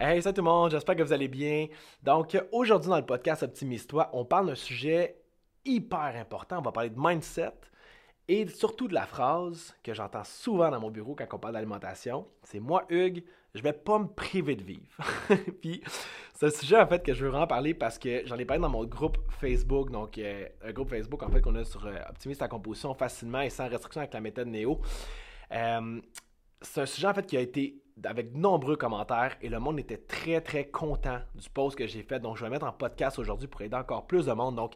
Hey, 0.00 0.22
salut 0.22 0.34
tout 0.34 0.42
le 0.42 0.44
monde, 0.44 0.70
j'espère 0.70 0.94
que 0.94 1.02
vous 1.02 1.12
allez 1.12 1.26
bien. 1.26 1.66
Donc, 2.04 2.40
aujourd'hui 2.52 2.88
dans 2.88 2.98
le 2.98 3.04
podcast 3.04 3.42
Optimise-toi, 3.42 4.10
on 4.12 4.24
parle 4.24 4.46
d'un 4.46 4.54
sujet 4.54 5.20
hyper 5.64 6.14
important. 6.14 6.60
On 6.60 6.62
va 6.62 6.70
parler 6.70 6.90
de 6.90 6.94
mindset 6.96 7.50
et 8.28 8.46
surtout 8.46 8.86
de 8.86 8.94
la 8.94 9.06
phrase 9.06 9.74
que 9.82 9.94
j'entends 9.94 10.22
souvent 10.22 10.70
dans 10.70 10.78
mon 10.78 10.92
bureau 10.92 11.16
quand 11.16 11.26
on 11.32 11.38
parle 11.40 11.54
d'alimentation. 11.54 12.28
C'est 12.44 12.60
moi, 12.60 12.84
Hugues, 12.90 13.24
je 13.56 13.60
vais 13.60 13.72
pas 13.72 13.98
me 13.98 14.06
priver 14.06 14.54
de 14.54 14.62
vivre. 14.62 15.02
Puis, 15.60 15.82
c'est 16.32 16.46
un 16.46 16.50
sujet 16.50 16.78
en 16.78 16.86
fait 16.86 17.04
que 17.04 17.12
je 17.12 17.24
veux 17.24 17.30
vraiment 17.30 17.48
parler 17.48 17.74
parce 17.74 17.98
que 17.98 18.24
j'en 18.24 18.36
ai 18.36 18.44
parlé 18.44 18.62
dans 18.62 18.70
mon 18.70 18.84
groupe 18.84 19.18
Facebook. 19.40 19.90
Donc, 19.90 20.16
euh, 20.18 20.46
un 20.62 20.70
groupe 20.70 20.90
Facebook 20.90 21.24
en 21.24 21.28
fait 21.28 21.40
qu'on 21.40 21.56
a 21.56 21.64
sur 21.64 21.84
euh, 21.84 21.96
Optimise 22.08 22.38
ta 22.38 22.46
composition 22.46 22.94
facilement 22.94 23.40
et 23.40 23.50
sans 23.50 23.68
restriction 23.68 24.00
avec 24.00 24.14
la 24.14 24.20
méthode 24.20 24.46
Néo. 24.46 24.80
Euh, 25.50 26.00
c'est 26.62 26.82
un 26.82 26.86
sujet 26.86 27.08
en 27.08 27.14
fait 27.14 27.26
qui 27.26 27.36
a 27.36 27.40
été 27.40 27.82
avec 28.04 28.32
de 28.32 28.38
nombreux 28.38 28.76
commentaires 28.76 29.36
et 29.42 29.48
le 29.48 29.58
monde 29.58 29.78
était 29.78 29.98
très 29.98 30.40
très 30.40 30.66
content 30.66 31.18
du 31.34 31.48
post 31.50 31.76
que 31.76 31.86
j'ai 31.86 32.02
fait. 32.02 32.20
Donc 32.20 32.36
je 32.36 32.44
vais 32.44 32.50
mettre 32.50 32.66
en 32.66 32.72
podcast 32.72 33.18
aujourd'hui 33.18 33.48
pour 33.48 33.62
aider 33.62 33.76
encore 33.76 34.06
plus 34.06 34.26
de 34.26 34.32
monde. 34.32 34.56
Donc 34.56 34.74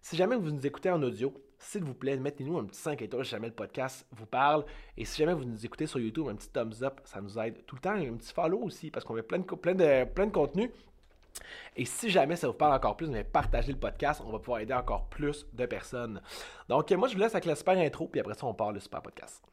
si 0.00 0.16
jamais 0.16 0.36
vous 0.36 0.50
nous 0.50 0.66
écoutez 0.66 0.90
en 0.90 1.02
audio, 1.02 1.32
s'il 1.58 1.84
vous 1.84 1.94
plaît, 1.94 2.16
mettez-nous 2.16 2.58
un 2.58 2.64
petit 2.64 2.80
5 2.80 3.00
étoiles 3.02 3.24
si 3.24 3.30
jamais 3.30 3.46
le 3.46 3.54
podcast 3.54 4.04
vous 4.10 4.26
parle. 4.26 4.64
Et 4.96 5.04
si 5.04 5.18
jamais 5.18 5.32
vous 5.32 5.44
nous 5.44 5.64
écoutez 5.64 5.86
sur 5.86 6.00
YouTube, 6.00 6.26
un 6.28 6.34
petit 6.34 6.48
thumbs 6.48 6.82
up, 6.82 7.00
ça 7.04 7.20
nous 7.20 7.38
aide 7.38 7.64
tout 7.66 7.76
le 7.76 7.80
temps. 7.80 7.96
Et 7.96 8.08
un 8.08 8.14
petit 8.14 8.32
follow 8.32 8.58
aussi 8.58 8.90
parce 8.90 9.04
qu'on 9.04 9.14
met 9.14 9.22
plein 9.22 9.38
de, 9.38 10.30
contenu. 10.30 10.70
Et 11.76 11.84
si 11.84 12.10
jamais 12.10 12.36
ça 12.36 12.48
vous 12.48 12.52
parle 12.52 12.74
encore 12.74 12.96
plus, 12.96 13.08
partagez 13.32 13.72
le 13.72 13.78
podcast, 13.78 14.22
on 14.26 14.32
va 14.32 14.38
pouvoir 14.38 14.60
aider 14.60 14.74
encore 14.74 15.06
plus 15.06 15.46
de 15.52 15.66
personnes. 15.66 16.20
Donc 16.68 16.90
moi 16.90 17.08
je 17.08 17.14
vous 17.14 17.20
laisse 17.20 17.34
avec 17.34 17.46
la 17.46 17.54
super 17.54 17.78
intro, 17.78 18.08
puis 18.08 18.20
après 18.20 18.34
ça 18.34 18.44
on 18.44 18.54
part 18.54 18.72
le 18.72 18.80
super 18.80 19.00
podcast. 19.00 19.51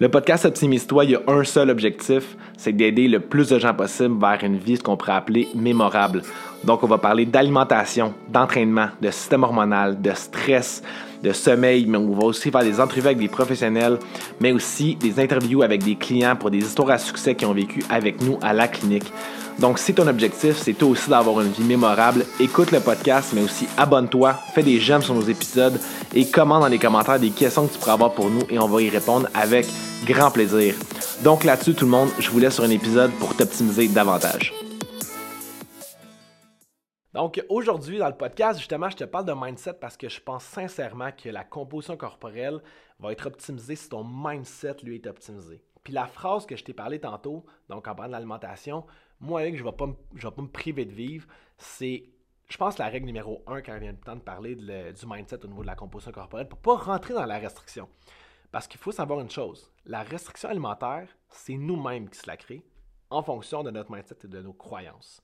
Le 0.00 0.08
podcast 0.08 0.44
Optimise-toi, 0.44 1.06
il 1.06 1.10
y 1.10 1.14
a 1.16 1.22
un 1.26 1.42
seul 1.42 1.70
objectif, 1.70 2.36
c'est 2.56 2.72
d'aider 2.72 3.08
le 3.08 3.18
plus 3.18 3.48
de 3.48 3.58
gens 3.58 3.74
possible 3.74 4.16
vers 4.20 4.38
une 4.44 4.56
vie, 4.56 4.76
ce 4.76 4.82
qu'on 4.84 4.96
pourrait 4.96 5.14
appeler 5.14 5.48
mémorable. 5.56 6.22
Donc, 6.64 6.82
on 6.82 6.86
va 6.86 6.98
parler 6.98 7.24
d'alimentation, 7.24 8.14
d'entraînement, 8.28 8.88
de 9.00 9.10
système 9.10 9.44
hormonal, 9.44 10.00
de 10.00 10.12
stress, 10.14 10.82
de 11.22 11.32
sommeil, 11.32 11.86
mais 11.86 11.98
on 11.98 12.14
va 12.14 12.24
aussi 12.24 12.50
faire 12.50 12.62
des 12.62 12.80
entrevues 12.80 13.06
avec 13.06 13.18
des 13.18 13.28
professionnels, 13.28 13.98
mais 14.40 14.52
aussi 14.52 14.94
des 14.96 15.20
interviews 15.20 15.62
avec 15.62 15.82
des 15.82 15.96
clients 15.96 16.36
pour 16.36 16.50
des 16.50 16.58
histoires 16.58 16.90
à 16.90 16.98
succès 16.98 17.34
qui 17.34 17.44
ont 17.44 17.52
vécu 17.52 17.82
avec 17.90 18.20
nous 18.22 18.38
à 18.42 18.52
la 18.52 18.68
clinique. 18.68 19.12
Donc, 19.58 19.78
si 19.78 19.92
ton 19.92 20.06
objectif, 20.06 20.56
c'est 20.56 20.72
toi 20.74 20.88
aussi 20.88 21.10
d'avoir 21.10 21.40
une 21.40 21.50
vie 21.50 21.64
mémorable, 21.64 22.24
écoute 22.38 22.70
le 22.70 22.78
podcast, 22.78 23.32
mais 23.34 23.42
aussi 23.42 23.66
abonne-toi, 23.76 24.34
fais 24.54 24.62
des 24.62 24.78
j'aime 24.78 25.02
sur 25.02 25.14
nos 25.14 25.22
épisodes 25.22 25.80
et 26.14 26.26
commente 26.26 26.62
dans 26.62 26.68
les 26.68 26.78
commentaires 26.78 27.18
des 27.18 27.30
questions 27.30 27.66
que 27.66 27.72
tu 27.72 27.78
pourras 27.78 27.94
avoir 27.94 28.12
pour 28.12 28.30
nous 28.30 28.42
et 28.50 28.58
on 28.58 28.68
va 28.68 28.80
y 28.82 28.88
répondre 28.88 29.28
avec 29.34 29.66
grand 30.06 30.30
plaisir. 30.30 30.74
Donc 31.24 31.42
là-dessus, 31.42 31.74
tout 31.74 31.86
le 31.86 31.90
monde, 31.90 32.08
je 32.20 32.30
vous 32.30 32.38
laisse 32.38 32.54
sur 32.54 32.64
un 32.64 32.70
épisode 32.70 33.10
pour 33.18 33.34
t'optimiser 33.34 33.88
davantage. 33.88 34.52
Donc 37.14 37.42
aujourd'hui, 37.48 37.98
dans 37.98 38.08
le 38.08 38.16
podcast, 38.16 38.58
justement, 38.58 38.90
je 38.90 38.96
te 38.96 39.04
parle 39.04 39.24
de 39.24 39.32
mindset 39.32 39.74
parce 39.74 39.96
que 39.96 40.08
je 40.08 40.20
pense 40.20 40.44
sincèrement 40.44 41.10
que 41.12 41.30
la 41.30 41.42
composition 41.42 41.96
corporelle 41.96 42.60
va 42.98 43.12
être 43.12 43.26
optimisée 43.26 43.76
si 43.76 43.88
ton 43.88 44.04
mindset, 44.04 44.76
lui, 44.82 44.96
est 44.96 45.06
optimisé. 45.06 45.62
Puis 45.84 45.94
la 45.94 46.06
phrase 46.06 46.44
que 46.44 46.54
je 46.54 46.64
t'ai 46.64 46.74
parlé 46.74 47.00
tantôt, 47.00 47.46
donc 47.70 47.88
en 47.88 47.94
parlant 47.94 48.08
de 48.08 48.12
l'alimentation, 48.12 48.84
moi, 49.20 49.42
je 49.46 49.50
ne 49.50 49.62
vais, 49.62 49.72
pas 49.72 49.86
me 49.86 50.48
priver 50.48 50.84
de 50.84 50.92
vivre, 50.92 51.26
c'est, 51.56 52.04
je 52.48 52.56
pense, 52.58 52.76
la 52.76 52.88
règle 52.88 53.06
numéro 53.06 53.42
un 53.46 53.62
quand 53.62 53.74
il 53.74 53.80
vient 53.80 53.92
le 53.92 53.98
temps 53.98 54.16
de 54.16 54.20
parler 54.20 54.54
du 54.54 55.06
mindset 55.06 55.44
au 55.44 55.48
niveau 55.48 55.62
de 55.62 55.66
la 55.66 55.76
composition 55.76 56.12
corporelle 56.12 56.48
pour 56.48 56.58
ne 56.58 56.62
pas 56.62 56.84
rentrer 56.84 57.14
dans 57.14 57.24
la 57.24 57.38
restriction. 57.38 57.88
Parce 58.52 58.66
qu'il 58.68 58.80
faut 58.80 58.92
savoir 58.92 59.20
une 59.20 59.30
chose, 59.30 59.72
la 59.86 60.02
restriction 60.02 60.50
alimentaire, 60.50 61.08
c'est 61.30 61.56
nous-mêmes 61.56 62.10
qui 62.10 62.18
se 62.18 62.26
la 62.26 62.36
créons 62.36 62.62
en 63.10 63.22
fonction 63.22 63.62
de 63.62 63.70
notre 63.70 63.90
mindset 63.90 64.16
et 64.24 64.28
de 64.28 64.42
nos 64.42 64.52
croyances. 64.52 65.22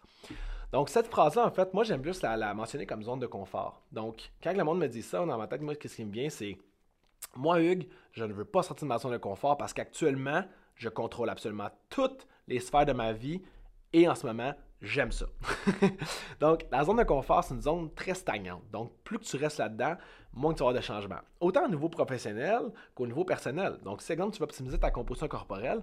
Donc, 0.75 0.89
cette 0.89 1.06
phrase-là, 1.06 1.47
en 1.47 1.53
fait, 1.53 1.72
moi, 1.72 1.84
j'aime 1.84 2.03
plus 2.03 2.20
la, 2.20 2.53
mentionner 2.53 2.84
comme 2.84 3.00
zone 3.05 3.20
de 3.20 3.28
confort. 3.28 3.80
Donc, 3.92 4.33
quand 4.42 4.53
le 4.53 4.64
monde 4.64 4.81
me 4.81 4.89
dit 4.89 5.03
ça, 5.03 5.25
dans 5.25 5.39
ma 5.39 5.47
tête, 5.47 5.61
moi, 5.61 5.75
ce 5.81 5.86
qui 5.86 6.05
me 6.05 6.11
vient, 6.11 6.28
c'est 6.28 6.59
moi, 7.37 7.60
Hugues, 7.60 7.87
je 8.10 8.25
ne 8.25 8.32
veux 8.32 8.44
pas 8.44 8.65
sortir 8.65 8.84
de 8.84 8.88
ma 8.88 8.99
zone 8.99 9.12
de 9.12 9.19
confort 9.19 9.56
parce 9.56 9.72
qu'actuellement, 9.72 10.43
je 10.75 10.88
contrôle 10.88 11.31
absolument 11.31 11.69
toutes 11.91 12.26
les 12.49 12.59
sphères 12.59 12.87
de 12.87 12.93
ma 12.93 13.12
vie 13.12 13.41
et 13.93 14.09
en 14.09 14.16
ce 14.16 14.26
moment, 14.26 14.53
j'aime 14.82 15.12
ça. 15.12 15.26
Donc, 16.41 16.66
la 16.72 16.82
zone 16.82 16.97
de 16.97 17.04
confort, 17.04 17.44
c'est 17.44 17.54
une 17.54 17.62
zone 17.62 17.94
très 17.94 18.15
stagnante. 18.15 18.69
Donc, 18.72 18.91
plus 19.04 19.19
que 19.19 19.25
tu 19.26 19.37
restes 19.37 19.59
là-dedans, 19.59 19.94
moins 20.32 20.54
que 20.54 20.59
tu 20.59 20.65
avoir 20.65 20.75
de 20.75 20.81
changements. 20.81 21.20
Autant 21.38 21.66
au 21.66 21.69
niveau 21.69 21.88
professionnel 21.88 22.62
qu'au 22.97 23.06
niveau 23.06 23.25
personnel. 23.25 23.78
Donc, 23.84 24.03
si 24.03 24.10
exemple 24.10 24.34
tu 24.34 24.41
vas 24.41 24.47
optimiser 24.47 24.76
ta 24.76 24.91
composition 24.91 25.28
corporelle, 25.28 25.82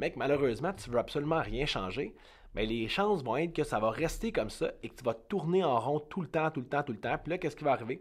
que 0.00 0.16
malheureusement, 0.18 0.72
tu 0.72 0.88
veux 0.88 0.98
absolument 0.98 1.42
rien 1.42 1.66
changer, 1.66 2.14
mais 2.54 2.66
les 2.66 2.88
chances 2.88 3.22
vont 3.22 3.36
être 3.36 3.52
que 3.52 3.62
ça 3.62 3.78
va 3.78 3.90
rester 3.90 4.32
comme 4.32 4.50
ça 4.50 4.72
et 4.82 4.88
que 4.88 4.96
tu 4.96 5.04
vas 5.04 5.14
tourner 5.14 5.62
en 5.62 5.78
rond 5.78 6.00
tout 6.00 6.20
le 6.20 6.28
temps, 6.28 6.50
tout 6.50 6.60
le 6.60 6.66
temps, 6.66 6.82
tout 6.82 6.92
le 6.92 6.98
temps. 6.98 7.16
Puis 7.18 7.30
là, 7.30 7.38
qu'est-ce 7.38 7.56
qui 7.56 7.64
va 7.64 7.72
arriver? 7.72 8.00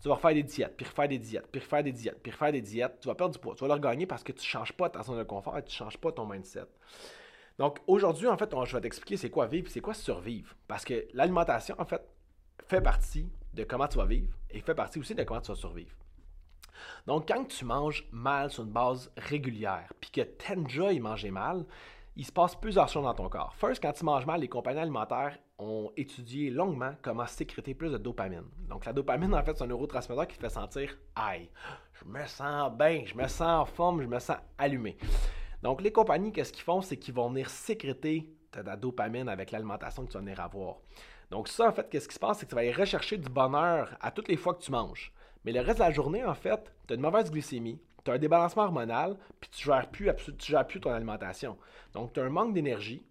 Tu 0.00 0.08
vas 0.08 0.14
refaire 0.14 0.34
des 0.34 0.44
diètes, 0.44 0.76
puis 0.76 0.86
refaire 0.86 1.08
des 1.08 1.18
diètes, 1.18 1.48
puis 1.50 1.60
refaire 1.60 1.82
des 1.82 1.92
diètes, 1.92 2.20
puis 2.22 2.30
refaire 2.30 2.52
des 2.52 2.62
diètes. 2.62 3.00
Tu 3.00 3.08
vas 3.08 3.16
perdre 3.16 3.34
du 3.34 3.40
poids. 3.40 3.54
Tu 3.56 3.62
vas 3.62 3.68
le 3.68 3.74
regagner 3.74 4.06
parce 4.06 4.22
que 4.22 4.30
tu 4.30 4.40
ne 4.40 4.44
changes 4.44 4.72
pas 4.72 4.88
ta 4.88 5.02
zone 5.02 5.18
de 5.18 5.24
confort 5.24 5.58
et 5.58 5.62
tu 5.62 5.70
ne 5.70 5.76
changes 5.76 5.98
pas 5.98 6.12
ton 6.12 6.26
mindset. 6.26 6.66
Donc 7.58 7.78
aujourd'hui, 7.88 8.28
en 8.28 8.36
fait, 8.36 8.54
je 8.64 8.76
vais 8.76 8.80
t'expliquer 8.80 9.16
c'est 9.16 9.30
quoi 9.30 9.46
vivre, 9.46 9.68
c'est 9.68 9.80
quoi 9.80 9.94
survivre. 9.94 10.54
Parce 10.68 10.84
que 10.84 11.06
l'alimentation, 11.12 11.74
en 11.78 11.84
fait, 11.84 12.00
fait 12.68 12.80
partie 12.80 13.28
de 13.54 13.64
comment 13.64 13.88
tu 13.88 13.98
vas 13.98 14.06
vivre 14.06 14.32
et 14.50 14.60
fait 14.60 14.74
partie 14.74 15.00
aussi 15.00 15.14
de 15.16 15.24
comment 15.24 15.40
tu 15.40 15.50
vas 15.50 15.56
survivre. 15.56 15.96
Donc, 17.06 17.26
quand 17.26 17.44
tu 17.44 17.64
manges 17.64 18.06
mal 18.12 18.50
sur 18.50 18.62
une 18.62 18.70
base 18.70 19.10
régulière, 19.16 19.92
puis 20.00 20.10
que 20.10 20.20
tu 20.20 20.52
aimes 20.52 20.64
déjà 20.64 20.92
y 20.92 21.00
manger 21.00 21.32
mal, 21.32 21.64
il 22.18 22.24
se 22.24 22.32
passe 22.32 22.56
plusieurs 22.56 22.88
choses 22.88 23.04
dans 23.04 23.14
ton 23.14 23.28
corps. 23.28 23.54
First, 23.54 23.80
quand 23.80 23.92
tu 23.92 24.04
manges 24.04 24.26
mal, 24.26 24.40
les 24.40 24.48
compagnies 24.48 24.80
alimentaires 24.80 25.38
ont 25.56 25.92
étudié 25.96 26.50
longuement 26.50 26.92
comment 27.00 27.26
sécréter 27.28 27.74
plus 27.74 27.92
de 27.92 27.96
dopamine. 27.96 28.42
Donc, 28.68 28.86
la 28.86 28.92
dopamine, 28.92 29.32
en 29.32 29.44
fait, 29.44 29.56
c'est 29.56 29.62
un 29.62 29.68
neurotransmetteur 29.68 30.26
qui 30.26 30.36
te 30.36 30.40
fait 30.40 30.48
sentir 30.48 30.98
Aïe, 31.14 31.48
je 31.92 32.04
me 32.04 32.26
sens 32.26 32.72
bien, 32.72 33.04
je 33.06 33.14
me 33.14 33.28
sens 33.28 33.42
en 33.42 33.64
forme, 33.64 34.02
je 34.02 34.08
me 34.08 34.18
sens 34.18 34.36
allumé. 34.58 34.96
Donc, 35.62 35.80
les 35.80 35.92
compagnies, 35.92 36.32
qu'est-ce 36.32 36.52
qu'ils 36.52 36.64
font? 36.64 36.80
C'est 36.80 36.96
qu'ils 36.96 37.14
vont 37.14 37.28
venir 37.28 37.48
sécréter 37.48 38.34
de 38.52 38.62
la 38.62 38.74
dopamine 38.74 39.28
avec 39.28 39.52
l'alimentation 39.52 40.04
que 40.04 40.10
tu 40.10 40.14
vas 40.14 40.24
venir 40.24 40.40
avoir. 40.40 40.78
Donc, 41.30 41.46
ça, 41.46 41.68
en 41.68 41.72
fait, 41.72 41.88
qu'est-ce 41.88 42.08
qui 42.08 42.14
se 42.14 42.20
passe? 42.20 42.40
C'est 42.40 42.46
que 42.46 42.50
tu 42.50 42.56
vas 42.56 42.62
aller 42.62 42.72
rechercher 42.72 43.16
du 43.16 43.28
bonheur 43.28 43.96
à 44.00 44.10
toutes 44.10 44.26
les 44.26 44.36
fois 44.36 44.54
que 44.54 44.62
tu 44.62 44.72
manges. 44.72 45.12
Mais 45.48 45.54
le 45.54 45.60
reste 45.62 45.78
de 45.78 45.84
la 45.84 45.90
journée, 45.90 46.22
en 46.22 46.34
fait, 46.34 46.74
tu 46.86 46.92
as 46.92 46.96
une 46.96 47.00
mauvaise 47.00 47.30
glycémie, 47.30 47.80
tu 48.04 48.10
as 48.10 48.14
un 48.14 48.18
débalancement 48.18 48.64
hormonal, 48.64 49.16
puis 49.40 49.48
tu 49.48 49.64
gères, 49.64 49.88
plus, 49.88 50.10
gères 50.40 50.66
plus 50.66 50.78
ton 50.78 50.90
alimentation. 50.90 51.56
Donc, 51.94 52.12
tu 52.12 52.20
as 52.20 52.24
un 52.24 52.28
manque 52.28 52.52
d'énergie, 52.52 53.02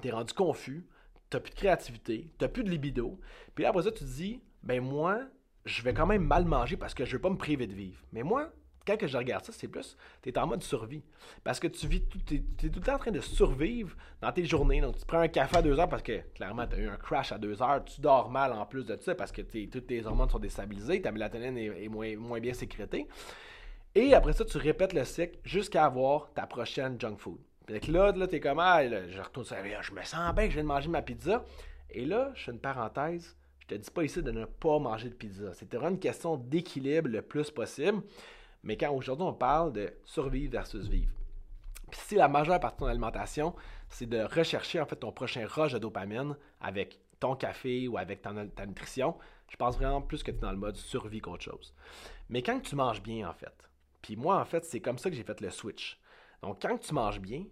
tu 0.00 0.08
es 0.08 0.10
rendu 0.10 0.32
confus, 0.32 0.86
tu 1.28 1.36
n'as 1.36 1.40
plus 1.42 1.50
de 1.50 1.56
créativité, 1.56 2.32
tu 2.38 2.42
n'as 2.42 2.48
plus 2.48 2.64
de 2.64 2.70
libido. 2.70 3.20
Puis 3.54 3.64
là, 3.64 3.68
après 3.68 3.82
ça, 3.82 3.92
tu 3.92 3.98
te 3.98 4.08
dis, 4.08 4.40
ben 4.62 4.80
moi, 4.80 5.20
je 5.66 5.82
vais 5.82 5.92
quand 5.92 6.06
même 6.06 6.24
mal 6.24 6.46
manger 6.46 6.78
parce 6.78 6.94
que 6.94 7.04
je 7.04 7.10
ne 7.10 7.16
veux 7.16 7.20
pas 7.20 7.28
me 7.28 7.36
priver 7.36 7.66
de 7.66 7.74
vivre. 7.74 8.00
Mais 8.14 8.22
moi, 8.22 8.50
quand 8.86 8.96
que 8.96 9.06
je 9.06 9.16
regarde 9.16 9.44
ça, 9.44 9.52
c'est 9.52 9.68
plus, 9.68 9.96
tu 10.22 10.28
es 10.28 10.38
en 10.38 10.46
mode 10.46 10.62
survie. 10.62 11.02
Parce 11.44 11.60
que 11.60 11.66
tu 11.66 11.86
vis, 11.86 12.02
tu 12.26 12.36
es, 12.36 12.68
tout 12.68 12.80
le 12.80 12.84
temps 12.84 12.94
en 12.94 12.98
train 12.98 13.10
de 13.10 13.20
survivre 13.20 13.96
dans 14.20 14.32
tes 14.32 14.44
journées. 14.44 14.80
Donc, 14.80 14.98
tu 14.98 15.04
prends 15.04 15.20
un 15.20 15.28
café 15.28 15.58
à 15.58 15.62
deux 15.62 15.78
heures 15.78 15.88
parce 15.88 16.02
que, 16.02 16.20
clairement, 16.34 16.66
tu 16.66 16.76
as 16.76 16.78
eu 16.78 16.88
un 16.88 16.96
crash 16.96 17.32
à 17.32 17.38
deux 17.38 17.60
heures. 17.62 17.84
Tu 17.84 18.00
dors 18.00 18.30
mal 18.30 18.52
en 18.52 18.66
plus 18.66 18.84
de 18.84 18.96
ça 19.00 19.14
parce 19.14 19.32
que 19.32 19.42
toutes 19.42 19.86
tes 19.86 20.04
hormones 20.04 20.30
sont 20.30 20.38
déstabilisées, 20.38 21.02
ta 21.02 21.12
mélatonine 21.12 21.56
est, 21.58 21.88
moins, 21.88 22.16
moins, 22.16 22.40
bien 22.40 22.54
sécrétée. 22.54 23.06
Et 23.94 24.14
après 24.14 24.32
ça, 24.32 24.44
tu 24.44 24.56
répètes 24.56 24.92
le 24.92 25.04
cycle 25.04 25.38
jusqu'à 25.44 25.84
avoir 25.84 26.32
ta 26.32 26.46
prochaine 26.46 27.00
junk 27.00 27.16
food. 27.18 27.38
Puis 27.66 27.92
là, 27.92 28.12
là 28.12 28.26
tu 28.26 28.36
es 28.36 28.40
comme, 28.40 28.58
ah, 28.58 28.82
je 28.86 29.20
retourne 29.20 29.46
sur 29.46 29.56
je 29.56 29.92
me 29.92 30.02
sens 30.02 30.34
bien 30.34 30.44
que 30.44 30.50
je 30.50 30.54
viens 30.54 30.62
de 30.62 30.68
manger 30.68 30.88
ma 30.88 31.02
pizza. 31.02 31.44
Et 31.90 32.04
là, 32.04 32.32
je 32.34 32.44
fais 32.44 32.52
une 32.52 32.60
parenthèse. 32.60 33.36
Je 33.60 33.66
te 33.66 33.74
dis 33.74 33.90
pas 33.90 34.02
ici 34.02 34.22
de 34.22 34.30
ne 34.30 34.44
pas 34.44 34.78
manger 34.78 35.08
de 35.08 35.14
pizza. 35.14 35.52
C'est 35.54 35.72
vraiment 35.72 35.90
une 35.90 36.00
question 36.00 36.36
d'équilibre 36.36 37.08
le 37.08 37.22
plus 37.22 37.50
possible. 37.50 38.02
Mais 38.62 38.76
quand 38.76 38.92
aujourd'hui 38.92 39.26
on 39.26 39.32
parle 39.32 39.72
de 39.72 39.92
survivre 40.04 40.52
versus 40.52 40.86
vivre. 40.88 41.12
Puis 41.90 42.00
si 42.00 42.14
la 42.14 42.28
majeure 42.28 42.60
partie 42.60 42.76
de 42.76 42.80
ton 42.80 42.86
alimentation, 42.86 43.54
c'est 43.88 44.06
de 44.06 44.22
rechercher 44.22 44.80
en 44.80 44.86
fait 44.86 44.96
ton 44.96 45.12
prochain 45.12 45.46
rush 45.46 45.72
de 45.72 45.78
dopamine 45.78 46.36
avec 46.60 47.00
ton 47.18 47.34
café 47.34 47.88
ou 47.88 47.98
avec 47.98 48.22
ta, 48.22 48.32
nutrition, 48.66 49.16
je 49.48 49.56
pense 49.56 49.76
vraiment 49.76 50.00
plus 50.00 50.22
que 50.22 50.30
tu 50.30 50.38
es 50.38 50.40
dans 50.40 50.52
le 50.52 50.56
mode 50.56 50.76
survie 50.76 51.20
qu'autre 51.20 51.42
chose. 51.42 51.74
Mais 52.28 52.42
quand 52.42 52.60
tu 52.60 52.76
manges 52.76 53.02
bien 53.02 53.28
en 53.28 53.34
fait, 53.34 53.68
puis 54.00 54.16
moi 54.16 54.40
en 54.40 54.44
fait 54.44 54.64
c'est 54.64 54.80
comme 54.80 54.98
ça 54.98 55.10
que 55.10 55.16
j'ai 55.16 55.24
fait 55.24 55.40
le 55.40 55.50
switch. 55.50 55.98
Donc 56.42 56.62
quand 56.62 56.78
tu 56.78 56.94
manges 56.94 57.20
bien, 57.20 57.44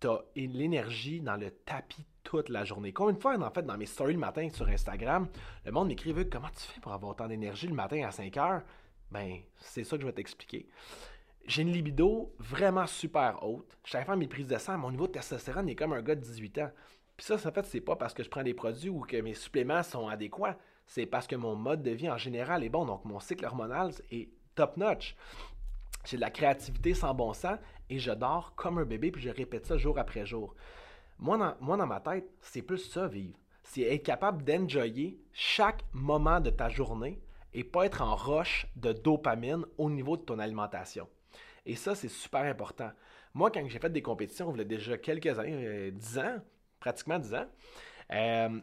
tu 0.00 0.08
as 0.08 0.20
l'énergie 0.36 1.20
dans 1.20 1.36
le 1.36 1.50
tapis 1.50 2.06
toute 2.22 2.48
la 2.48 2.64
journée. 2.64 2.92
Combien 2.92 3.14
de 3.14 3.20
fois, 3.20 3.36
en 3.38 3.50
fait, 3.50 3.62
dans 3.62 3.76
mes 3.76 3.86
stories 3.86 4.14
le 4.14 4.18
matin 4.18 4.48
sur 4.52 4.68
Instagram, 4.68 5.28
le 5.64 5.72
monde 5.72 5.88
m'écrit 5.88 6.14
Comment 6.30 6.48
tu 6.48 6.62
fais 6.62 6.80
pour 6.80 6.92
avoir 6.92 7.12
autant 7.12 7.28
d'énergie 7.28 7.66
le 7.66 7.74
matin 7.74 8.06
à 8.06 8.10
5 8.10 8.36
heures 8.36 8.62
ben, 9.10 9.40
c'est 9.58 9.84
ça 9.84 9.96
que 9.96 10.02
je 10.02 10.06
vais 10.06 10.12
t'expliquer. 10.12 10.66
J'ai 11.46 11.62
une 11.62 11.72
libido 11.72 12.34
vraiment 12.38 12.86
super 12.86 13.42
haute. 13.42 13.76
Je 13.84 13.96
suis 13.96 14.04
faire 14.04 14.16
mes 14.16 14.28
prises 14.28 14.46
de 14.46 14.58
sang, 14.58 14.78
mon 14.78 14.90
niveau 14.90 15.06
de 15.06 15.12
testostérone 15.12 15.68
est 15.68 15.74
comme 15.74 15.92
un 15.92 16.02
gars 16.02 16.14
de 16.14 16.20
18 16.20 16.58
ans. 16.58 16.70
Puis 17.16 17.26
ça, 17.26 17.34
en 17.34 17.52
fait, 17.52 17.66
c'est 17.66 17.80
pas 17.80 17.96
parce 17.96 18.14
que 18.14 18.22
je 18.22 18.30
prends 18.30 18.42
des 18.42 18.54
produits 18.54 18.88
ou 18.88 19.00
que 19.00 19.16
mes 19.16 19.34
suppléments 19.34 19.82
sont 19.82 20.08
adéquats. 20.08 20.56
C'est 20.86 21.06
parce 21.06 21.26
que 21.26 21.36
mon 21.36 21.54
mode 21.54 21.82
de 21.82 21.90
vie 21.90 22.10
en 22.10 22.18
général 22.18 22.64
est 22.64 22.68
bon. 22.68 22.84
Donc, 22.84 23.04
mon 23.04 23.20
cycle 23.20 23.44
hormonal 23.44 23.92
est 24.10 24.30
top 24.54 24.76
notch. 24.76 25.16
J'ai 26.04 26.16
de 26.16 26.22
la 26.22 26.30
créativité 26.30 26.94
sans 26.94 27.14
bon 27.14 27.32
sens 27.32 27.58
et 27.90 27.98
je 27.98 28.10
dors 28.10 28.54
comme 28.54 28.78
un 28.78 28.84
bébé, 28.84 29.10
puis 29.10 29.22
je 29.22 29.30
répète 29.30 29.66
ça 29.66 29.76
jour 29.76 29.98
après 29.98 30.24
jour. 30.24 30.54
Moi, 31.18 31.36
dans, 31.36 31.54
moi, 31.60 31.76
dans 31.76 31.86
ma 31.86 32.00
tête, 32.00 32.26
c'est 32.40 32.62
plus 32.62 32.78
ça, 32.78 33.06
vivre. 33.06 33.36
C'est 33.62 33.82
être 33.82 34.02
capable 34.02 34.42
d'enjoyer 34.42 35.20
chaque 35.32 35.84
moment 35.92 36.40
de 36.40 36.50
ta 36.50 36.68
journée 36.68 37.20
et 37.54 37.64
pas 37.64 37.86
être 37.86 38.02
en 38.02 38.14
roche 38.14 38.66
de 38.76 38.92
dopamine 38.92 39.64
au 39.78 39.90
niveau 39.90 40.16
de 40.16 40.22
ton 40.22 40.38
alimentation. 40.38 41.08
Et 41.66 41.76
ça, 41.76 41.94
c'est 41.94 42.08
super 42.08 42.42
important. 42.42 42.90
Moi, 43.34 43.50
quand 43.50 43.66
j'ai 43.68 43.78
fait 43.78 43.92
des 43.92 44.02
compétitions, 44.02 44.52
il 44.54 44.58
y 44.58 44.60
a 44.60 44.64
déjà 44.64 44.98
quelques 44.98 45.38
années, 45.38 45.90
10 45.92 46.18
euh, 46.18 46.22
ans, 46.22 46.38
pratiquement 46.80 47.18
10 47.18 47.34
ans, 47.34 47.46
euh, 48.12 48.60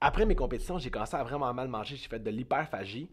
après 0.00 0.26
mes 0.26 0.34
compétitions, 0.34 0.78
j'ai 0.78 0.90
commencé 0.90 1.16
à 1.16 1.22
vraiment 1.22 1.52
mal 1.52 1.68
manger. 1.68 1.96
J'ai 1.96 2.08
fait 2.08 2.18
de 2.18 2.30
l'hyperphagie 2.30 3.08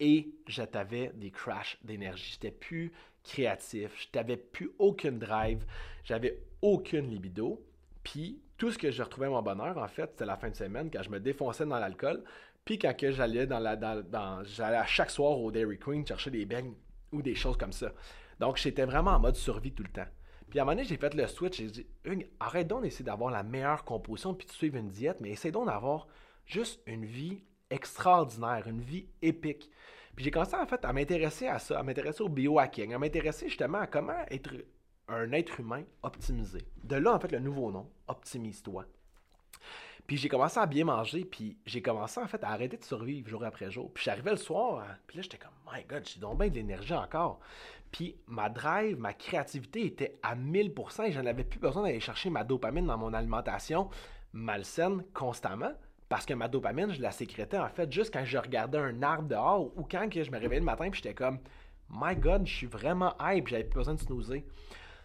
et 0.00 0.34
j'avais 0.46 1.12
des 1.14 1.30
crashs 1.30 1.78
d'énergie. 1.82 2.32
J'étais 2.32 2.50
plus 2.50 2.92
créatif, 3.24 3.92
je 3.96 4.18
n'avais 4.18 4.36
plus 4.36 4.72
aucune 4.78 5.18
drive, 5.18 5.64
j'avais 6.04 6.42
aucune 6.60 7.08
libido. 7.08 7.64
Puis 8.02 8.40
tout 8.58 8.70
ce 8.70 8.78
que 8.78 8.90
je 8.90 9.02
retrouvais 9.02 9.28
mon 9.28 9.42
bonheur, 9.42 9.78
en 9.78 9.88
fait, 9.88 10.10
c'était 10.12 10.26
la 10.26 10.36
fin 10.36 10.50
de 10.50 10.56
semaine 10.56 10.90
quand 10.90 11.02
je 11.02 11.10
me 11.10 11.20
défonçais 11.20 11.66
dans 11.66 11.78
l'alcool. 11.78 12.24
Puis 12.64 12.78
quand 12.78 12.94
j'allais 12.98 13.46
dans 13.46 13.58
la, 13.58 13.76
dans, 13.76 14.44
j'allais 14.44 14.76
à 14.76 14.86
chaque 14.86 15.10
soir 15.10 15.38
au 15.38 15.50
Dairy 15.50 15.78
Queen 15.78 16.06
chercher 16.06 16.30
des 16.30 16.44
beignes 16.44 16.74
ou 17.10 17.22
des 17.22 17.34
choses 17.34 17.56
comme 17.56 17.72
ça. 17.72 17.92
Donc 18.38 18.56
j'étais 18.56 18.84
vraiment 18.84 19.12
en 19.12 19.20
mode 19.20 19.36
survie 19.36 19.72
tout 19.72 19.82
le 19.82 19.90
temps. 19.90 20.06
Puis 20.48 20.58
à 20.58 20.62
un 20.62 20.64
moment 20.64 20.76
donné, 20.76 20.86
j'ai 20.86 20.96
fait 20.96 21.14
le 21.14 21.26
switch. 21.26 21.58
J'ai 21.58 21.70
dit, 21.70 21.86
arrête 22.38 22.68
donc 22.68 22.82
d'essayer 22.82 23.04
d'avoir 23.04 23.30
la 23.30 23.42
meilleure 23.42 23.84
composition 23.84 24.34
puis 24.34 24.46
de 24.46 24.52
suivre 24.52 24.76
une 24.76 24.88
diète, 24.88 25.18
mais 25.20 25.30
essaie 25.30 25.50
donc 25.50 25.66
d'avoir 25.66 26.06
juste 26.44 26.82
une 26.86 27.04
vie 27.04 27.42
extraordinaire, 27.70 28.66
une 28.66 28.80
vie 28.80 29.08
épique. 29.22 29.70
Puis 30.14 30.24
j'ai 30.24 30.30
commencé 30.30 30.54
en 30.54 30.66
fait 30.66 30.84
à 30.84 30.92
m'intéresser 30.92 31.48
à 31.48 31.58
ça, 31.58 31.78
à 31.78 31.82
m'intéresser 31.82 32.22
au 32.22 32.28
biohacking, 32.28 32.92
à 32.92 32.98
m'intéresser 32.98 33.48
justement 33.48 33.78
à 33.78 33.86
comment 33.86 34.18
être 34.30 34.52
un 35.08 35.32
être 35.32 35.60
humain 35.60 35.84
optimisé. 36.02 36.60
De 36.84 36.96
là, 36.96 37.14
en 37.14 37.18
fait, 37.18 37.32
le 37.32 37.40
nouveau 37.40 37.70
nom, 37.70 37.90
Optimise-toi. 38.08 38.84
Puis 40.06 40.16
j'ai 40.16 40.28
commencé 40.28 40.58
à 40.58 40.66
bien 40.66 40.84
manger, 40.84 41.24
puis 41.24 41.56
j'ai 41.64 41.80
commencé 41.80 42.20
en 42.20 42.26
fait 42.26 42.42
à 42.44 42.50
arrêter 42.50 42.76
de 42.76 42.84
survivre 42.84 43.28
jour 43.28 43.44
après 43.44 43.70
jour. 43.70 43.90
Puis 43.92 44.04
j'arrivais 44.04 44.32
le 44.32 44.36
soir, 44.36 44.80
hein, 44.80 44.96
puis 45.06 45.16
là 45.16 45.22
j'étais 45.22 45.38
comme, 45.38 45.52
my 45.72 45.84
god, 45.84 46.06
j'ai 46.06 46.20
donc 46.20 46.38
bien 46.38 46.48
de 46.48 46.54
l'énergie 46.54 46.94
encore. 46.94 47.40
Puis 47.92 48.16
ma 48.26 48.48
drive, 48.48 48.98
ma 48.98 49.12
créativité 49.12 49.86
était 49.86 50.18
à 50.22 50.34
1000% 50.34 51.04
et 51.04 51.12
j'en 51.12 51.26
avais 51.26 51.44
plus 51.44 51.60
besoin 51.60 51.82
d'aller 51.84 52.00
chercher 52.00 52.30
ma 52.30 52.42
dopamine 52.42 52.86
dans 52.86 52.98
mon 52.98 53.12
alimentation 53.12 53.90
malsaine 54.32 55.04
constamment. 55.14 55.72
Parce 56.08 56.26
que 56.26 56.34
ma 56.34 56.48
dopamine, 56.48 56.92
je 56.92 57.00
la 57.00 57.10
sécrétais 57.10 57.58
en 57.58 57.68
fait 57.68 57.90
juste 57.90 58.12
quand 58.12 58.24
je 58.24 58.36
regardais 58.36 58.78
un 58.78 59.02
arbre 59.02 59.28
dehors 59.28 59.70
ou 59.76 59.86
quand 59.90 60.08
je 60.10 60.30
me 60.30 60.38
réveillais 60.38 60.60
le 60.60 60.66
matin 60.66 60.90
puis 60.90 61.00
j'étais 61.02 61.14
comme 61.14 61.38
My 61.94 62.16
God, 62.16 62.46
je 62.46 62.54
suis 62.54 62.66
vraiment 62.66 63.14
hype, 63.20 63.48
j'avais 63.48 63.64
plus 63.64 63.78
besoin 63.78 63.94
de 63.94 64.00
snoozer. 64.00 64.44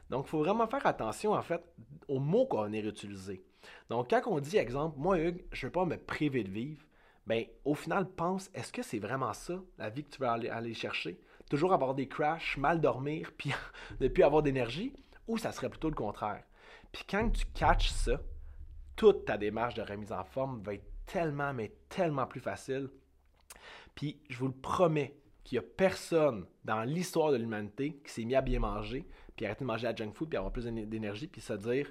Donc, 0.09 0.25
il 0.27 0.29
faut 0.29 0.39
vraiment 0.39 0.67
faire 0.67 0.85
attention 0.85 1.33
en 1.33 1.41
fait 1.41 1.61
aux 2.07 2.19
mots 2.19 2.45
qu'on 2.45 2.71
est 2.71 2.81
réutilisés. 2.81 3.43
Donc, 3.89 4.09
quand 4.09 4.21
on 4.27 4.39
dit 4.39 4.57
exemple, 4.57 4.97
moi 4.97 5.19
Hugues, 5.19 5.43
je 5.51 5.65
ne 5.65 5.67
veux 5.67 5.71
pas 5.71 5.85
me 5.85 5.97
priver 5.97 6.43
de 6.43 6.49
vivre, 6.49 6.83
ben 7.25 7.45
au 7.65 7.75
final, 7.75 8.09
pense, 8.09 8.49
est-ce 8.53 8.71
que 8.71 8.81
c'est 8.81 8.99
vraiment 8.99 9.33
ça, 9.33 9.61
la 9.77 9.89
vie 9.89 10.03
que 10.03 10.11
tu 10.11 10.21
veux 10.21 10.27
aller, 10.27 10.49
aller 10.49 10.73
chercher? 10.73 11.19
Toujours 11.49 11.73
avoir 11.73 11.93
des 11.93 12.07
crashs, 12.07 12.57
mal 12.57 12.79
dormir, 12.79 13.31
puis 13.37 13.51
ne 13.99 14.07
plus 14.07 14.23
avoir 14.23 14.43
d'énergie, 14.43 14.93
ou 15.27 15.37
ça 15.37 15.51
serait 15.51 15.69
plutôt 15.69 15.89
le 15.89 15.95
contraire? 15.95 16.43
Puis 16.91 17.03
quand 17.09 17.29
tu 17.29 17.45
catches 17.53 17.89
ça, 17.89 18.21
toute 18.95 19.25
ta 19.25 19.37
démarche 19.37 19.75
de 19.75 19.81
remise 19.81 20.11
en 20.11 20.23
forme 20.23 20.61
va 20.63 20.73
être 20.73 20.89
tellement, 21.05 21.53
mais 21.53 21.73
tellement 21.89 22.25
plus 22.25 22.39
facile. 22.39 22.89
Puis 23.93 24.21
je 24.29 24.37
vous 24.37 24.47
le 24.47 24.53
promets 24.53 25.17
qu'il 25.43 25.59
n'y 25.59 25.65
a 25.65 25.67
personne 25.75 26.45
dans 26.65 26.83
l'histoire 26.83 27.31
de 27.31 27.37
l'humanité 27.37 28.01
qui 28.03 28.11
s'est 28.11 28.25
mis 28.25 28.35
à 28.35 28.41
bien 28.41 28.59
manger, 28.59 29.07
puis 29.37 29.45
arrêter 29.45 29.63
de 29.63 29.67
manger 29.67 29.85
la 29.85 29.95
junk 29.95 30.11
food, 30.13 30.29
puis 30.29 30.37
avoir 30.37 30.51
plus 30.51 30.65
d'énergie, 30.65 31.27
puis 31.27 31.39
se 31.39 31.53
dire 31.53 31.89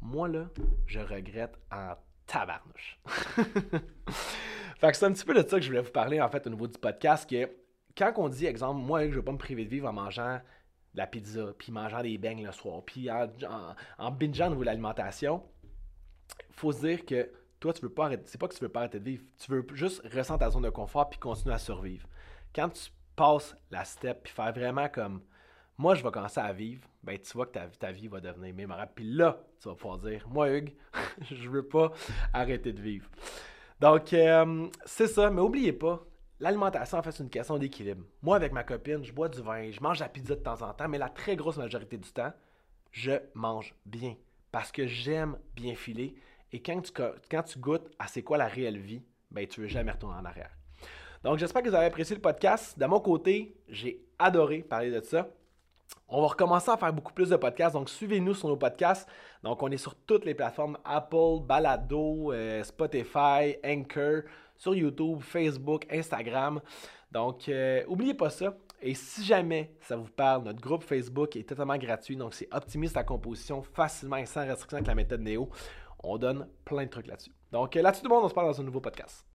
Moi 0.00 0.28
là, 0.28 0.48
je 0.86 1.00
regrette 1.00 1.58
en 1.70 1.94
tabarnouche. 2.26 2.98
fait 4.78 4.90
que 4.90 4.96
c'est 4.96 5.04
un 5.04 5.12
petit 5.12 5.24
peu 5.24 5.34
de 5.34 5.46
ça 5.46 5.56
que 5.56 5.62
je 5.62 5.68
voulais 5.68 5.82
vous 5.82 5.90
parler 5.90 6.20
en 6.20 6.28
fait 6.28 6.46
au 6.46 6.50
niveau 6.50 6.66
du 6.66 6.78
podcast, 6.78 7.28
que 7.28 7.50
quand 7.98 8.12
on 8.16 8.28
dit, 8.28 8.46
exemple, 8.46 8.80
moi 8.80 9.02
je 9.04 9.10
ne 9.10 9.14
veux 9.16 9.22
pas 9.22 9.32
me 9.32 9.38
priver 9.38 9.64
de 9.64 9.70
vivre 9.70 9.88
en 9.88 9.92
mangeant 9.92 10.40
de 10.94 10.98
la 10.98 11.06
pizza, 11.06 11.52
puis 11.58 11.72
mangeant 11.72 12.02
des 12.02 12.16
beignes 12.16 12.46
le 12.46 12.52
soir, 12.52 12.82
puis 12.84 13.10
en, 13.10 13.28
en, 13.98 14.10
bingeant 14.10 14.46
au 14.46 14.50
niveau 14.50 14.62
de 14.62 14.66
l'alimentation, 14.66 15.42
faut 16.52 16.72
se 16.72 16.80
dire 16.80 17.04
que 17.04 17.30
toi, 17.58 17.72
tu 17.72 17.82
veux 17.82 17.90
pas 17.90 18.06
arrêter. 18.06 18.24
C'est 18.26 18.38
pas 18.38 18.48
que 18.48 18.54
tu 18.54 18.60
veux 18.60 18.68
pas 18.68 18.80
arrêter 18.80 19.00
de 19.00 19.04
vivre. 19.04 19.24
Tu 19.38 19.50
veux 19.50 19.66
juste 19.72 20.02
ressentir 20.14 20.46
ta 20.46 20.50
zone 20.50 20.62
de 20.62 20.70
confort 20.70 21.08
puis 21.08 21.18
continuer 21.18 21.54
à 21.54 21.58
survivre. 21.58 22.06
Quand 22.54 22.68
tu 22.68 22.90
passes 23.16 23.56
la 23.70 23.84
step 23.84 24.24
puis 24.24 24.32
faire 24.32 24.52
vraiment 24.52 24.88
comme 24.88 25.22
moi, 25.78 25.94
je 25.94 26.02
vais 26.02 26.10
commencer 26.10 26.40
à 26.40 26.52
vivre, 26.52 26.82
ben 27.02 27.18
tu 27.18 27.32
vois 27.32 27.46
que 27.46 27.52
ta, 27.52 27.66
ta 27.66 27.92
vie 27.92 28.08
va 28.08 28.20
devenir 28.20 28.54
mémorable. 28.54 28.92
Puis 28.94 29.04
là, 29.04 29.38
tu 29.60 29.68
vas 29.68 29.74
pouvoir 29.74 29.98
dire 29.98 30.26
Moi, 30.28 30.50
Hugues, 30.50 30.74
je 31.30 31.48
veux 31.48 31.66
pas 31.66 31.92
arrêter 32.32 32.72
de 32.72 32.80
vivre. 32.80 33.08
Donc, 33.80 34.12
euh, 34.12 34.68
c'est 34.84 35.06
ça. 35.06 35.30
Mais 35.30 35.42
n'oubliez 35.42 35.72
pas, 35.72 36.02
l'alimentation, 36.40 36.98
en 36.98 37.02
fait, 37.02 37.12
c'est 37.12 37.22
une 37.22 37.30
question 37.30 37.58
d'équilibre. 37.58 38.04
Moi, 38.22 38.36
avec 38.36 38.52
ma 38.52 38.64
copine, 38.64 39.04
je 39.04 39.12
bois 39.12 39.28
du 39.28 39.42
vin, 39.42 39.70
je 39.70 39.80
mange 39.80 40.00
la 40.00 40.08
pizza 40.08 40.34
de 40.34 40.40
temps 40.40 40.62
en 40.62 40.72
temps, 40.72 40.88
mais 40.88 40.98
la 40.98 41.10
très 41.10 41.36
grosse 41.36 41.58
majorité 41.58 41.98
du 41.98 42.10
temps, 42.10 42.32
je 42.90 43.12
mange 43.34 43.74
bien. 43.84 44.16
Parce 44.50 44.72
que 44.72 44.86
j'aime 44.86 45.36
bien 45.54 45.74
filer 45.74 46.14
et 46.52 46.62
quand 46.62 46.80
tu, 46.80 46.92
quand 47.30 47.42
tu 47.42 47.58
goûtes 47.58 47.90
à 47.98 48.06
c'est 48.06 48.22
quoi 48.22 48.38
la 48.38 48.46
réelle 48.46 48.78
vie, 48.78 49.02
ben, 49.30 49.46
tu 49.46 49.60
ne 49.60 49.66
veux 49.66 49.70
jamais 49.70 49.92
retourner 49.92 50.16
en 50.16 50.24
arrière. 50.24 50.50
Donc, 51.22 51.38
j'espère 51.38 51.62
que 51.62 51.68
vous 51.68 51.74
avez 51.74 51.86
apprécié 51.86 52.14
le 52.14 52.22
podcast. 52.22 52.78
De 52.78 52.86
mon 52.86 53.00
côté, 53.00 53.56
j'ai 53.68 54.06
adoré 54.18 54.62
parler 54.62 54.90
de 54.90 55.00
ça. 55.00 55.28
On 56.08 56.20
va 56.20 56.28
recommencer 56.28 56.70
à 56.70 56.76
faire 56.76 56.92
beaucoup 56.92 57.12
plus 57.12 57.30
de 57.30 57.36
podcasts, 57.36 57.74
donc 57.74 57.88
suivez-nous 57.90 58.34
sur 58.34 58.48
nos 58.48 58.56
podcasts. 58.56 59.08
Donc, 59.42 59.62
on 59.62 59.70
est 59.70 59.76
sur 59.76 59.94
toutes 59.94 60.24
les 60.24 60.34
plateformes 60.34 60.78
Apple, 60.84 61.40
Balado, 61.42 62.32
euh, 62.32 62.62
Spotify, 62.62 63.56
Anchor, 63.64 64.22
sur 64.56 64.74
YouTube, 64.74 65.20
Facebook, 65.20 65.84
Instagram. 65.90 66.60
Donc, 67.10 67.48
euh, 67.48 67.82
pas 68.16 68.30
ça. 68.30 68.54
Et 68.80 68.94
si 68.94 69.24
jamais 69.24 69.74
ça 69.80 69.96
vous 69.96 70.10
parle, 70.10 70.44
notre 70.44 70.60
groupe 70.60 70.84
Facebook 70.84 71.34
est 71.36 71.48
totalement 71.48 71.78
gratuit. 71.78 72.16
Donc, 72.16 72.34
c'est 72.34 72.48
optimise 72.52 72.92
ta 72.92 73.02
composition 73.02 73.62
facilement 73.62 74.16
et 74.16 74.26
sans 74.26 74.46
restriction 74.46 74.76
avec 74.76 74.86
la 74.86 74.94
méthode 74.94 75.22
Néo. 75.22 75.48
On 76.04 76.18
donne 76.18 76.46
plein 76.64 76.84
de 76.84 76.90
trucs 76.90 77.06
là-dessus. 77.06 77.32
Donc, 77.50 77.74
là-dessus, 77.74 78.02
tout 78.02 78.08
le 78.08 78.14
monde, 78.14 78.24
on 78.24 78.28
se 78.28 78.34
parle 78.34 78.48
dans 78.48 78.60
un 78.60 78.64
nouveau 78.64 78.80
podcast. 78.80 79.24